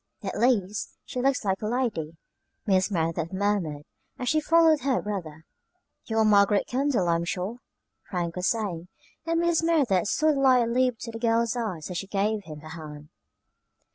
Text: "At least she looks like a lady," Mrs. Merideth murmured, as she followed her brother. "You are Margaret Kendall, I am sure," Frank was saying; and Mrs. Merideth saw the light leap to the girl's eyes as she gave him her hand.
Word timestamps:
"At 0.23 0.39
least 0.39 0.97
she 1.05 1.21
looks 1.21 1.45
like 1.45 1.61
a 1.61 1.67
lady," 1.67 2.17
Mrs. 2.67 2.89
Merideth 2.89 3.31
murmured, 3.31 3.83
as 4.17 4.29
she 4.29 4.39
followed 4.41 4.79
her 4.79 4.99
brother. 4.99 5.45
"You 6.05 6.17
are 6.17 6.25
Margaret 6.25 6.65
Kendall, 6.65 7.07
I 7.07 7.17
am 7.17 7.23
sure," 7.25 7.57
Frank 8.09 8.35
was 8.35 8.47
saying; 8.47 8.87
and 9.27 9.39
Mrs. 9.39 9.63
Merideth 9.63 10.07
saw 10.07 10.31
the 10.31 10.39
light 10.39 10.67
leap 10.69 10.97
to 11.01 11.11
the 11.11 11.19
girl's 11.19 11.55
eyes 11.55 11.91
as 11.91 11.99
she 11.99 12.07
gave 12.07 12.45
him 12.45 12.61
her 12.61 12.69
hand. 12.69 13.09